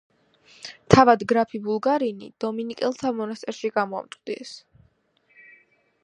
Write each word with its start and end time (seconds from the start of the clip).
თავად 0.93 1.25
გრაფი 1.31 1.59
ბულგარინი 1.65 2.29
დომინიკელთა 2.45 3.11
მონასტერში 3.19 3.71
გამოამწყვდიეს. 3.75 4.55